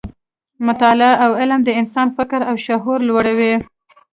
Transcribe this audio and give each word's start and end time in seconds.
مطالعه 0.67 1.13
او 1.25 1.31
علم 1.39 1.61
د 1.65 1.69
انسان 1.79 2.07
فکر 2.17 2.39
او 2.49 2.55
شعور 2.65 2.99
لوړوي. 3.09 3.53